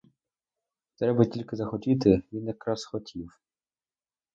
Треба 0.95 1.25
тільки 1.25 1.55
захотіти— 1.55 2.21
він 2.31 2.47
якраз 2.47 2.85
хотів. 2.85 3.39